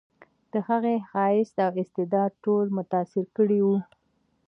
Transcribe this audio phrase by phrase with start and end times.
[0.51, 3.77] د هغې ښایست او استعداد ټول متاثر کړي وو